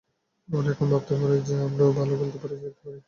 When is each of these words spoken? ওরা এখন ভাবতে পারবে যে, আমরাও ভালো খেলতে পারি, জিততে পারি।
ওরা 0.49 0.69
এখন 0.71 0.87
ভাবতে 0.89 1.13
পারবে 1.15 1.37
যে, 1.41 1.55
আমরাও 1.61 1.91
ভালো 1.91 2.13
খেলতে 2.17 2.37
পারি, 2.37 2.55
জিততে 2.59 2.81
পারি। 2.85 2.99